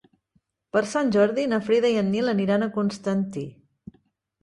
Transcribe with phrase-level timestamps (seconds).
[0.77, 3.49] Per Sant Jordi na Frida i en Nil aniran a Constantí.